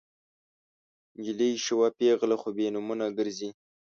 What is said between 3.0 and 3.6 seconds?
ګرزي